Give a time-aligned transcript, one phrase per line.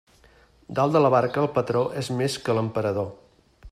[0.79, 3.11] Dalt de la barca el patró és més que l'emperador.